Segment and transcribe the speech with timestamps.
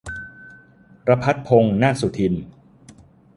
[1.09, 2.33] รภัสพงษ์ นาคสุทิน